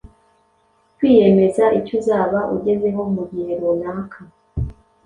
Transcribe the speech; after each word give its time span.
Kwiyemeza 0.95 1.63
icyo 1.79 1.93
uzaba 1.99 2.39
ugezeho 2.55 3.01
mu 3.15 3.23
gihe 3.31 3.53
runaka; 3.61 4.19